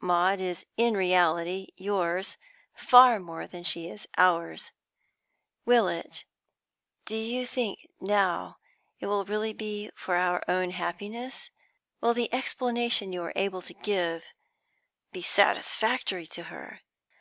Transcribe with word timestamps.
Maud 0.00 0.38
is 0.38 0.66
in 0.76 0.96
reality 0.96 1.66
yours 1.74 2.36
far 2.76 3.18
more 3.18 3.48
than 3.48 3.64
she 3.64 3.88
is 3.88 4.06
ours. 4.16 4.70
Will 5.64 5.88
it 5.88 6.26
do 7.06 7.16
you 7.16 7.44
think 7.44 7.88
now 8.00 8.58
it 9.00 9.06
will 9.06 9.24
really 9.24 9.52
be 9.52 9.90
for 9.96 10.14
our 10.14 10.44
own 10.46 10.70
happiness? 10.70 11.50
Will 12.00 12.14
the 12.14 12.32
explanation 12.32 13.12
you 13.12 13.24
are 13.24 13.32
able 13.34 13.62
to 13.62 13.74
give 13.74 14.26
be 15.10 15.22
satisfactory 15.22 16.28
to 16.28 16.44
her? 16.44 16.82